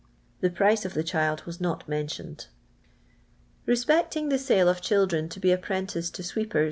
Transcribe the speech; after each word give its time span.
Tlje 0.41 0.55
j>ricj. 0.57 0.83
of 0.83 0.95
the 0.95 1.03
child 1.03 1.43
was 1.45 1.61
not 1.61 1.87
mentioned. 1.87 2.47
lle«pecting 3.67 4.29
the 4.31 4.35
s;»le 4.41 4.65
of 4.67 4.81
children 4.81 5.29
to 5.29 5.39
be 5.39 5.49
appren 5.49 5.85
tices 5.85 6.11
to 6.13 6.23
sweeper. 6.23 6.59